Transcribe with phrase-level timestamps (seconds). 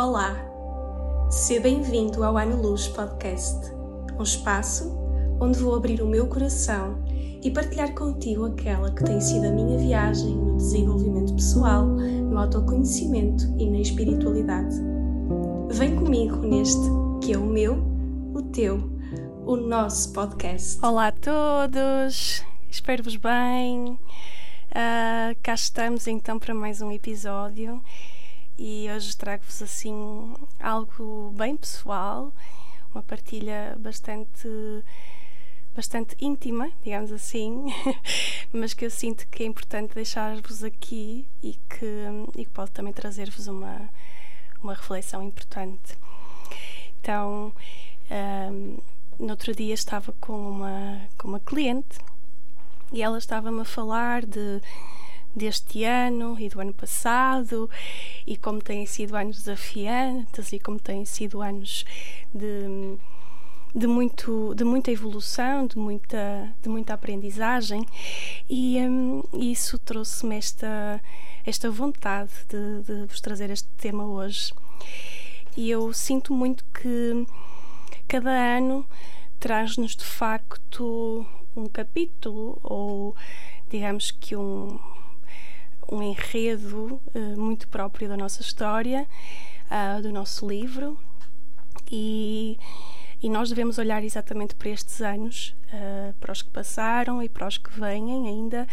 [0.00, 0.36] Olá,
[1.28, 3.58] seja bem-vindo ao Ano Luz Podcast,
[4.16, 4.96] um espaço
[5.40, 7.02] onde vou abrir o meu coração
[7.42, 13.42] e partilhar contigo aquela que tem sido a minha viagem no desenvolvimento pessoal, no autoconhecimento
[13.58, 14.76] e na espiritualidade.
[15.70, 16.88] Vem comigo neste
[17.20, 17.82] que é o meu,
[18.32, 18.78] o teu,
[19.44, 20.78] o nosso podcast.
[20.80, 23.98] Olá a todos, espero-vos bem.
[24.70, 27.82] Uh, cá estamos então para mais um episódio
[28.58, 32.32] e hoje trago-vos assim algo bem pessoal,
[32.92, 34.48] uma partilha bastante
[35.76, 37.66] bastante íntima, digamos assim,
[38.52, 41.86] mas que eu sinto que é importante deixar-vos aqui e que,
[42.36, 43.88] e que pode também trazer-vos uma,
[44.60, 45.96] uma reflexão importante.
[47.00, 47.52] Então,
[48.10, 48.78] um,
[49.20, 51.98] no outro dia estava com uma, com uma cliente
[52.92, 54.60] e ela estava-me a falar de
[55.38, 57.70] deste ano e do ano passado
[58.26, 61.84] e como têm sido anos desafiantes e como têm sido anos
[62.34, 62.98] de,
[63.74, 67.86] de, muito, de muita evolução, de muita, de muita aprendizagem
[68.50, 71.00] e um, isso trouxe-me esta,
[71.46, 74.52] esta vontade de, de vos trazer este tema hoje.
[75.56, 77.26] E eu sinto muito que
[78.06, 78.86] cada ano
[79.40, 81.24] traz-nos de facto
[81.56, 83.16] um capítulo ou
[83.68, 84.78] digamos que um,
[85.90, 89.06] um enredo uh, muito próprio da nossa história,
[89.70, 90.98] uh, do nosso livro,
[91.90, 92.58] e,
[93.22, 97.48] e, nós devemos olhar exatamente para estes anos, uh, para os que passaram e para
[97.48, 98.66] os que vêm ainda,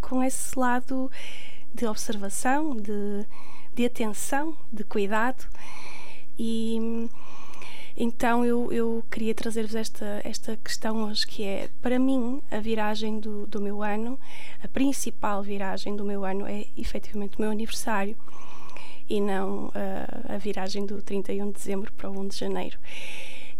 [0.00, 1.10] com esse lado
[1.72, 3.26] de observação, de,
[3.74, 5.46] de atenção, de cuidado.
[6.38, 7.08] E
[7.96, 13.18] então eu, eu queria trazer-vos esta, esta questão hoje, que é, para mim, a viragem
[13.18, 14.18] do, do meu ano,
[14.62, 18.16] a principal viragem do meu ano é efetivamente o meu aniversário
[19.08, 22.78] e não uh, a viragem do 31 de dezembro para o 1 de janeiro.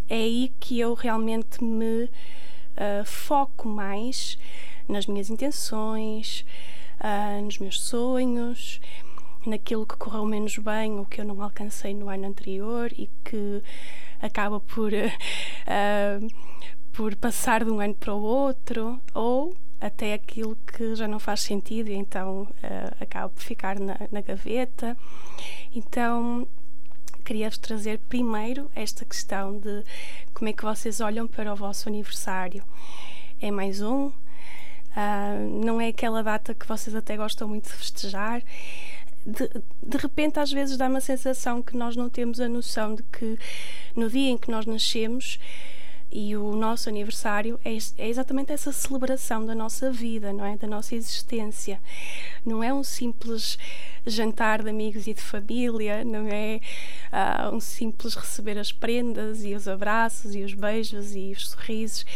[0.09, 4.39] É aí que eu realmente me uh, foco mais
[4.89, 6.45] nas minhas intenções,
[7.01, 8.81] uh, nos meus sonhos,
[9.47, 13.63] naquilo que correu menos bem ou que eu não alcancei no ano anterior e que
[14.27, 16.29] acaba por, uh,
[16.93, 21.43] por passar de um ano para o outro, ou até aquilo que já não faz
[21.43, 24.97] sentido e então uh, acaba por ficar na, na gaveta.
[25.75, 26.47] Então
[27.25, 29.83] queria-vos trazer primeiro esta questão de
[30.33, 32.63] como é que vocês olham para o vosso aniversário.
[33.41, 34.07] É mais um?
[34.07, 38.43] Uh, não é aquela data que vocês até gostam muito de festejar
[39.27, 39.51] de,
[39.83, 43.39] de repente, às vezes, dá uma sensação que nós não temos a noção de que
[43.95, 45.39] no dia em que nós nascemos
[46.13, 50.57] e o nosso aniversário é, é, exatamente essa celebração da nossa vida, não é?
[50.57, 51.81] Da nossa existência.
[52.45, 53.59] Não é um simples
[54.07, 56.61] jantar de amigos e de família, não é
[57.13, 62.07] uh, um simples receber as prendas e os abraços e os beijos e os sorrisos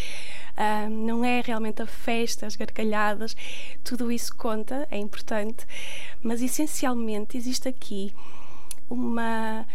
[0.60, 3.34] uh, não é realmente a festa, as gargalhadas,
[3.82, 5.66] tudo isso conta, é importante,
[6.22, 8.12] mas essencialmente existe aqui
[8.88, 9.66] uma,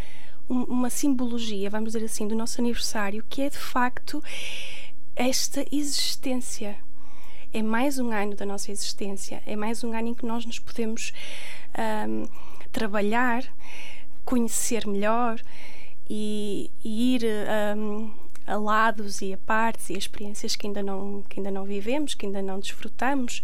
[0.48, 4.24] uma simbologia, vamos dizer assim, do nosso aniversário, que é de facto
[5.16, 6.78] esta existência.
[7.54, 10.60] É mais um ano da nossa existência, é mais um ano em que nós nos
[10.60, 11.14] podemos
[12.10, 12.28] um,
[12.70, 13.46] trabalhar,
[14.26, 15.42] conhecer melhor
[16.10, 17.24] e, e ir
[17.78, 18.12] um,
[18.46, 22.14] a lados e a partes e a experiências que ainda não, que ainda não vivemos,
[22.14, 23.42] que ainda não desfrutamos.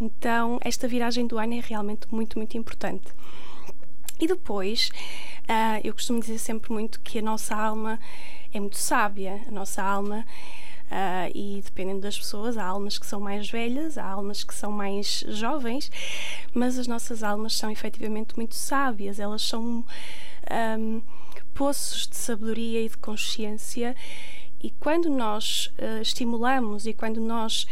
[0.00, 3.06] Então, esta viragem do ano é realmente muito, muito importante.
[4.18, 4.90] E depois,
[5.42, 7.98] uh, eu costumo dizer sempre muito que a nossa alma
[8.52, 10.24] é muito sábia, a nossa alma.
[10.86, 14.70] Uh, e dependendo das pessoas, há almas que são mais velhas, há almas que são
[14.70, 15.90] mais jovens,
[16.54, 19.84] mas as nossas almas são efetivamente muito sábias, elas são um,
[20.48, 20.76] ah,
[21.54, 23.94] poços de sabedoria e de consciência.
[24.62, 27.66] E quando nós uh, estimulamos e quando nós,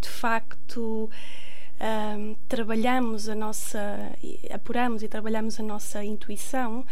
[0.00, 4.12] de facto, uh, trabalhamos a nossa,
[4.50, 6.84] apuramos e trabalhamos a nossa intuição,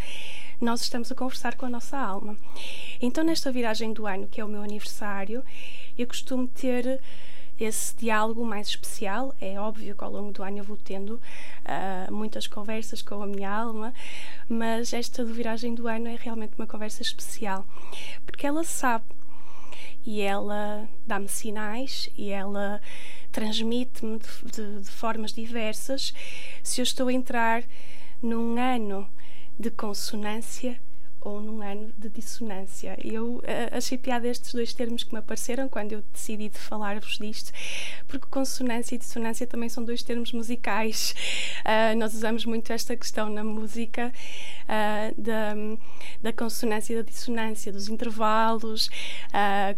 [0.60, 2.36] nós estamos a conversar com a nossa alma.
[3.00, 5.42] Então, nesta viragem do ano, que é o meu aniversário,
[5.96, 7.00] eu costumo ter
[7.64, 9.34] esse diálogo mais especial.
[9.40, 13.26] É óbvio que ao longo do ano eu vou tendo uh, muitas conversas com a
[13.26, 13.92] minha alma,
[14.48, 17.64] mas esta do viragem do ano é realmente uma conversa especial,
[18.24, 19.04] porque ela sabe
[20.04, 22.80] e ela dá-me sinais e ela
[23.30, 26.14] transmite-me de, de, de formas diversas
[26.62, 27.62] se eu estou a entrar
[28.22, 29.08] num ano
[29.58, 30.80] de consonância
[31.20, 32.96] ou num ano de dissonância.
[33.04, 37.18] Eu uh, achei piada estes dois termos que me apareceram quando eu decidi de falar-vos
[37.18, 37.52] disto,
[38.08, 41.14] porque consonância e dissonância também são dois termos musicais.
[41.60, 44.12] Uh, nós usamos muito esta questão na música
[44.64, 45.54] uh, da,
[46.22, 48.88] da consonância e da dissonância, dos intervalos,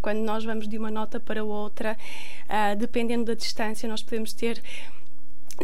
[0.01, 1.97] quando nós vamos de uma nota para outra,
[2.79, 4.63] dependendo da distância, nós podemos ter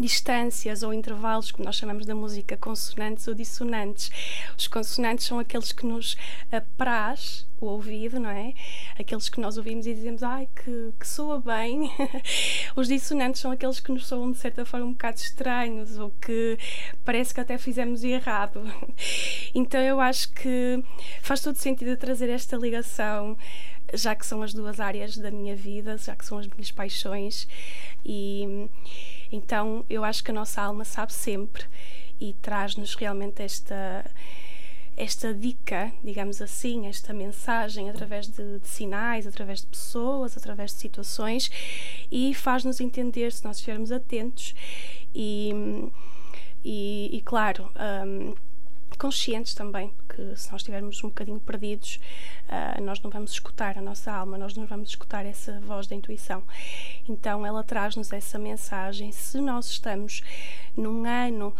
[0.00, 4.11] distâncias ou intervalos que nós chamamos da música consonantes ou dissonantes.
[4.56, 6.17] Os consonantes são aqueles que nos
[6.50, 8.55] apraz o ouvido, não é?
[8.99, 11.91] Aqueles que nós ouvimos e dizemos, ai, que, que soa bem.
[12.77, 16.56] Os dissonantes são aqueles que nos soam de certa forma um bocado estranhos ou que
[17.05, 18.62] parece que até fizemos errado.
[19.55, 20.85] Então eu acho que
[21.23, 23.37] faz todo sentido trazer esta ligação,
[23.94, 27.49] já que são as duas áreas da minha vida, já que são as minhas paixões
[28.05, 28.69] e
[29.31, 31.64] então eu acho que a nossa alma sabe sempre
[32.20, 34.05] e traz-nos realmente esta
[34.96, 40.79] esta dica, digamos assim, esta mensagem através de, de, sinais, através de pessoas, através de
[40.79, 41.49] situações
[42.11, 44.56] e faz-nos entender se nós estivermos atentos
[45.14, 45.52] e,
[46.64, 47.70] e, e claro,
[48.05, 48.34] um,
[48.99, 52.00] conscientes também, porque se nós estivermos um bocadinho perdidos,
[52.49, 55.95] uh, nós não vamos escutar a nossa alma, nós não vamos escutar essa voz da
[55.95, 56.43] intuição.
[57.09, 59.12] Então ela traz-nos essa mensagem.
[59.12, 60.23] Se nós estamos
[60.77, 61.55] num ano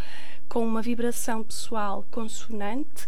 [0.49, 3.07] com uma vibração pessoal consonante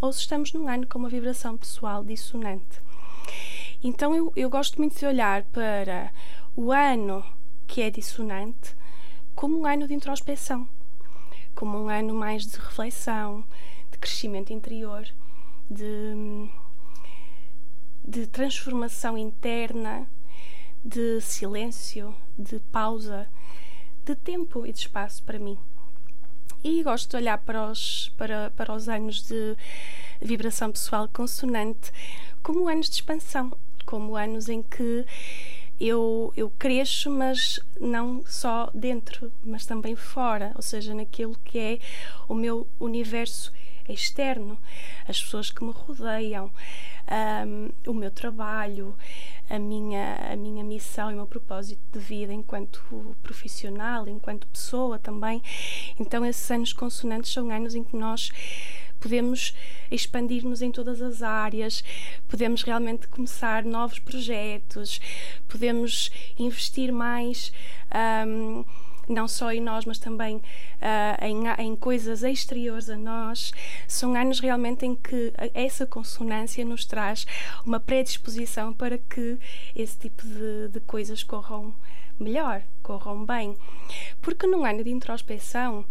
[0.00, 2.80] ou se estamos num ano com uma vibração pessoal dissonante.
[3.82, 6.12] Então eu, eu gosto muito de olhar para
[6.54, 7.24] o ano
[7.66, 8.74] que é dissonante
[9.34, 10.68] como um ano de introspeção,
[11.54, 13.44] como um ano mais de reflexão,
[14.00, 15.06] crescimento interior,
[15.70, 16.48] de,
[18.04, 20.08] de transformação interna,
[20.84, 23.28] de silêncio, de pausa,
[24.04, 25.58] de tempo e de espaço para mim.
[26.64, 29.56] E gosto de olhar para os, para, para os anos de
[30.20, 31.90] vibração pessoal consonante
[32.42, 33.56] como anos de expansão,
[33.86, 35.06] como anos em que
[35.80, 41.78] eu, eu cresço, mas não só dentro, mas também fora, ou seja, naquilo que é
[42.28, 43.50] o meu universo
[43.92, 44.58] externo,
[45.06, 46.50] as pessoas que me rodeiam,
[47.46, 48.96] um, o meu trabalho,
[49.48, 54.98] a minha, a minha missão e o meu propósito de vida enquanto profissional, enquanto pessoa
[54.98, 55.42] também.
[55.98, 58.30] Então, esses anos consonantes são anos em que nós
[59.00, 59.54] podemos
[59.90, 61.82] expandir-nos em todas as áreas,
[62.28, 65.00] podemos realmente começar novos projetos,
[65.48, 67.50] podemos investir mais.
[68.26, 68.64] Um,
[69.10, 73.52] não só em nós, mas também uh, em, em coisas exteriores a nós.
[73.86, 77.26] São anos realmente em que essa consonância nos traz
[77.66, 79.38] uma predisposição para que
[79.74, 81.74] esse tipo de, de coisas corram
[82.18, 83.56] melhor, corram bem.
[84.20, 85.84] Porque num ano de introspecção,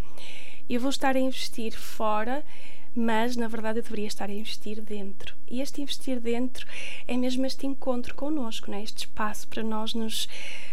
[0.69, 2.43] eu vou estar a investir fora
[2.95, 5.35] mas na verdade eu deveria estar a investir dentro.
[5.49, 6.65] E este investir dentro
[7.07, 8.83] é mesmo este encontro connosco, né?
[8.83, 10.27] este espaço para nós nos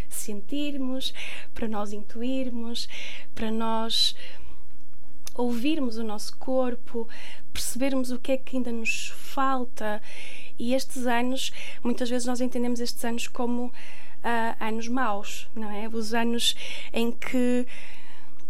[0.09, 1.13] sentirmos,
[1.53, 2.87] para nós intuirmos,
[3.33, 4.15] para nós
[5.35, 7.07] ouvirmos o nosso corpo,
[7.53, 10.01] percebermos o que é que ainda nos falta.
[10.57, 11.51] E estes anos,
[11.83, 13.73] muitas vezes nós entendemos estes anos como uh,
[14.59, 15.87] anos maus, não é?
[15.87, 16.55] Os anos
[16.91, 17.67] em que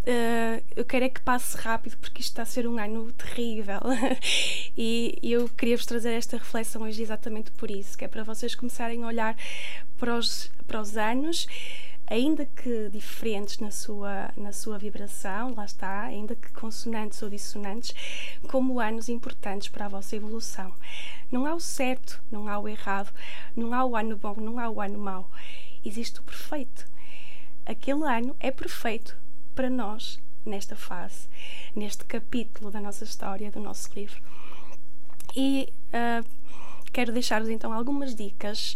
[0.08, 3.82] Uh, eu quero é que passe rápido porque isto está a ser um ano terrível
[4.78, 8.56] e eu queria vos trazer esta reflexão hoje exatamente por isso, que é para vocês
[8.56, 9.36] começarem a olhar
[9.98, 11.46] para os, para os anos
[12.10, 17.94] ainda que diferentes na sua, na sua vibração, lá está, ainda que consonantes ou dissonantes,
[18.48, 20.74] como anos importantes para a vossa evolução.
[21.30, 23.14] Não há o certo, não há o errado,
[23.54, 25.30] não há o ano bom, não há o ano mau.
[25.84, 26.88] Existe o perfeito.
[27.66, 29.27] Aquele ano é perfeito
[29.58, 31.28] para nós nesta fase,
[31.76, 34.22] neste capítulo da nossa história, do nosso livro.
[35.36, 36.24] E uh,
[36.94, 38.76] quero deixar-vos então algumas dicas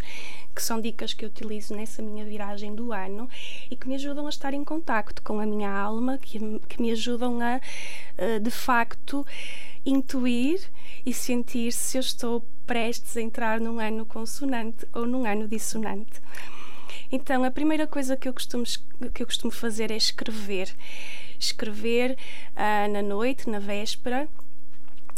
[0.56, 3.30] que são dicas que eu utilizo nessa minha viragem do ano
[3.70, 6.92] e que me ajudam a estar em contacto com a minha alma, que, que me
[6.92, 7.62] ajudam a,
[8.18, 9.24] uh, de facto,
[9.86, 10.60] intuir
[11.06, 16.20] e sentir se eu estou prestes a entrar num ano consonante ou num ano dissonante.
[17.12, 18.64] Então, a primeira coisa que eu costumo,
[19.14, 20.74] que eu costumo fazer é escrever.
[21.40, 22.18] Escrever
[22.56, 24.28] uh, na noite, na véspera,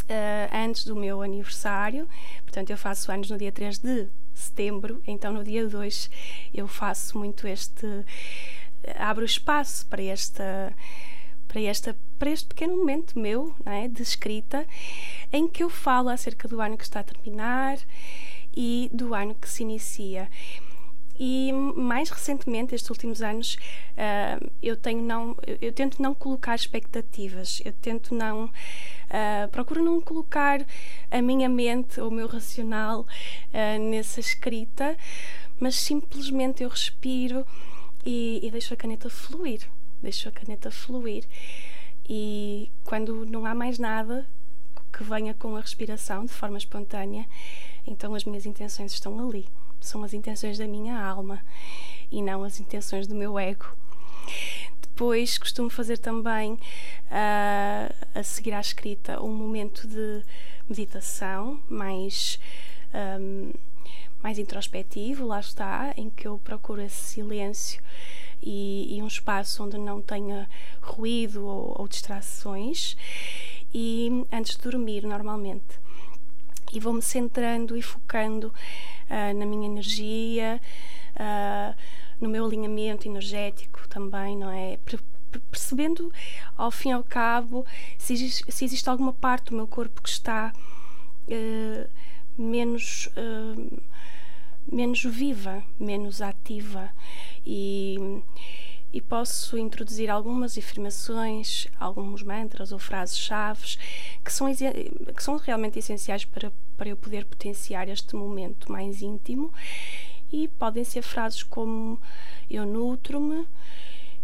[0.04, 2.08] uh, antes do meu aniversário.
[2.42, 6.10] Portanto, eu faço anos no dia 3 de setembro, então no dia 2
[6.52, 7.86] eu faço muito este.
[8.96, 10.74] abro espaço para esta.
[11.46, 14.66] Para, esta, para este pequeno momento meu é, de escrita,
[15.32, 17.78] em que eu falo acerca do ano que está a terminar
[18.56, 20.28] e do ano que se inicia.
[21.18, 23.56] E mais recentemente, estes últimos anos,
[23.92, 30.00] uh, eu tenho não, eu tento não colocar expectativas, eu tento não, uh, procuro não
[30.00, 30.64] colocar
[31.10, 34.96] a minha mente o meu racional uh, nessa escrita,
[35.60, 37.46] mas simplesmente eu respiro
[38.04, 39.60] e, e deixo a caneta fluir,
[40.02, 41.24] deixo a caneta fluir.
[42.08, 44.26] E quando não há mais nada
[44.92, 47.24] que venha com a respiração de forma espontânea,
[47.86, 49.46] então as minhas intenções estão ali
[49.84, 51.40] são as intenções da minha alma
[52.10, 53.66] e não as intenções do meu ego.
[54.80, 60.22] Depois costumo fazer também, uh, a seguir à escrita, um momento de
[60.68, 62.38] meditação mais,
[63.20, 63.52] um,
[64.22, 67.82] mais introspectivo, lá está, em que eu procuro esse silêncio
[68.40, 70.48] e, e um espaço onde não tenha
[70.80, 72.96] ruído ou, ou distrações.
[73.74, 75.83] E antes de dormir, normalmente.
[76.74, 80.60] E vou-me centrando e focando uh, na minha energia,
[81.14, 81.74] uh,
[82.20, 84.78] no meu alinhamento energético também, não é?
[85.50, 86.12] Percebendo
[86.56, 87.66] ao fim e ao cabo
[87.98, 90.52] se existe, se existe alguma parte do meu corpo que está
[91.28, 91.90] uh,
[92.36, 93.08] menos
[94.70, 96.90] menos viva, menos ativa
[97.44, 97.96] e,
[98.92, 103.76] e posso introduzir algumas afirmações, alguns mantras ou frases-chave
[104.24, 109.52] que são, que são realmente essenciais para para eu poder potenciar este momento mais íntimo.
[110.32, 112.00] E podem ser frases como
[112.50, 113.46] eu nutro-me,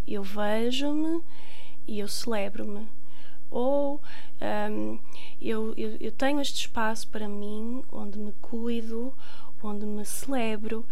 [0.07, 1.21] eu vejo-me
[1.87, 2.87] e eu celebro-me.
[3.49, 4.01] Ou
[4.71, 4.99] um,
[5.41, 9.13] eu, eu, eu tenho este espaço para mim onde me cuido,
[9.61, 10.85] onde me celebro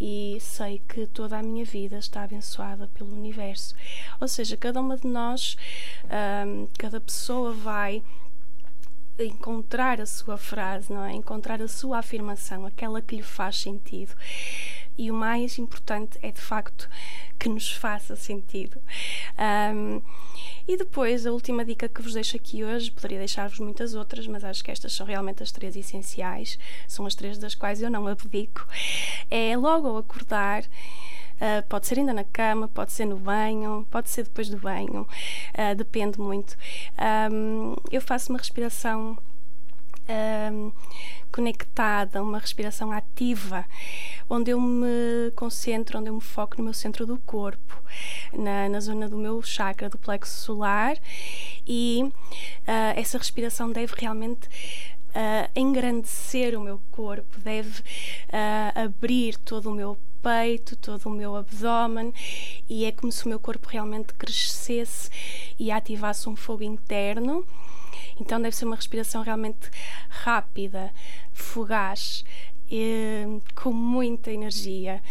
[0.00, 3.74] e sei que toda a minha vida está abençoada pelo universo.
[4.20, 5.56] Ou seja, cada uma de nós,
[6.46, 8.02] um, cada pessoa vai
[9.18, 11.12] encontrar a sua frase, não é?
[11.12, 14.14] Encontrar a sua afirmação, aquela que lhe faz sentido.
[14.96, 16.88] E o mais importante é de facto
[17.38, 18.78] que nos faça sentido.
[19.74, 20.02] Um,
[20.68, 24.44] e depois, a última dica que vos deixo aqui hoje, poderia deixar-vos muitas outras, mas
[24.44, 28.06] acho que estas são realmente as três essenciais, são as três das quais eu não
[28.06, 28.66] abdico.
[29.30, 30.64] É logo ao acordar
[31.42, 35.02] Uh, pode ser ainda na cama, pode ser no banho, pode ser depois do banho,
[35.02, 36.56] uh, depende muito.
[37.32, 39.18] Um, eu faço uma respiração
[40.08, 40.72] um,
[41.30, 43.64] conectada, uma respiração ativa,
[44.28, 47.82] onde eu me concentro, onde eu me foco no meu centro do corpo,
[48.32, 50.96] na, na zona do meu chakra, do plexo solar,
[51.66, 52.12] e uh,
[52.96, 59.98] essa respiração deve realmente uh, engrandecer o meu corpo, deve uh, abrir todo o meu
[60.22, 62.12] peito, todo o meu abdômen
[62.68, 65.10] e é como se o meu corpo realmente crescesse
[65.58, 67.44] e ativasse um fogo interno.
[68.20, 69.70] Então deve ser uma respiração realmente
[70.08, 70.92] rápida,
[71.32, 72.24] fugaz,
[72.70, 75.02] e, com muita energia.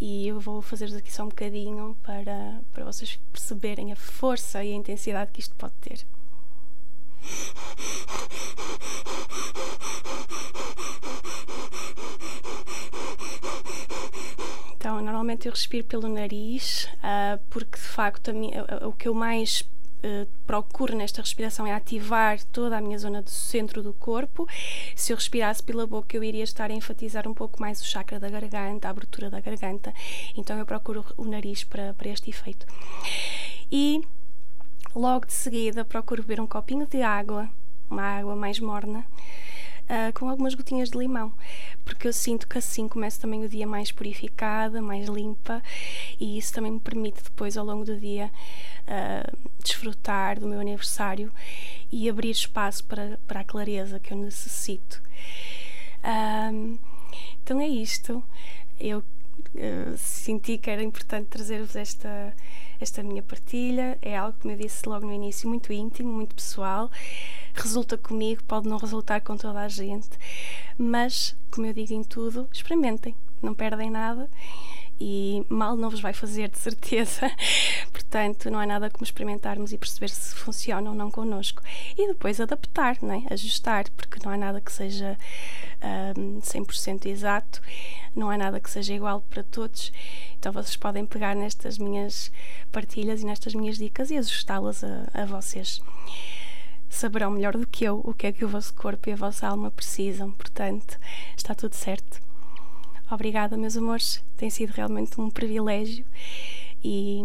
[0.00, 4.72] E eu vou fazer-vos aqui só um bocadinho para, para vocês perceberem a força e
[4.72, 6.04] a intensidade que isto pode ter.
[15.42, 19.60] Eu respiro pelo nariz, uh, porque de facto minha, o que eu mais
[20.04, 24.46] uh, procuro nesta respiração é ativar toda a minha zona do centro do corpo.
[24.94, 28.20] Se eu respirasse pela boca, eu iria estar a enfatizar um pouco mais o chakra
[28.20, 29.92] da garganta, a abertura da garganta.
[30.36, 32.66] Então, eu procuro o nariz para, para este efeito.
[33.70, 34.02] E
[34.94, 37.48] logo de seguida, procuro beber um copinho de água,
[37.90, 39.04] uma água mais morna
[39.84, 41.32] uh, com algumas gotinhas de limão,
[41.84, 45.62] porque eu sinto que assim começo também o dia mais purificada, mais limpa
[46.18, 48.30] e isso também me permite depois ao longo do dia
[48.82, 51.32] uh, desfrutar do meu aniversário
[51.90, 55.02] e abrir espaço para, para a clareza que eu necessito.
[56.02, 56.78] Uh,
[57.42, 58.22] então é isto.
[58.80, 59.04] Eu
[59.54, 62.34] uh, senti que era importante trazer-vos esta,
[62.80, 63.98] esta minha partilha.
[64.02, 66.90] É algo, como eu disse logo no início, muito íntimo, muito pessoal
[67.54, 70.10] resulta comigo, pode não resultar com toda a gente,
[70.76, 74.28] mas, como eu digo em tudo, experimentem, não perdem nada
[75.00, 77.30] e mal não vos vai fazer, de certeza.
[77.94, 81.62] Portanto, não há nada como experimentarmos e perceber se funciona ou não connosco.
[81.96, 83.32] E depois adaptar, não é?
[83.32, 85.16] ajustar, porque não há nada que seja
[86.18, 87.62] um, 100% exato,
[88.14, 89.92] não há nada que seja igual para todos.
[90.36, 92.32] Então, vocês podem pegar nestas minhas
[92.72, 95.80] partilhas e nestas minhas dicas e ajustá-las a, a vocês
[96.90, 99.46] saberão melhor do que eu o que é que o vosso corpo e a vossa
[99.46, 100.32] alma precisam.
[100.32, 100.98] Portanto,
[101.36, 102.20] está tudo certo.
[103.08, 104.20] Obrigada, meus amores.
[104.36, 106.04] Tem sido realmente um privilégio
[106.84, 107.22] e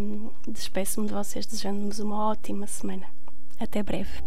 [0.47, 3.05] despeço-me de vocês desejando-vos uma ótima semana.
[3.59, 4.23] Até breve.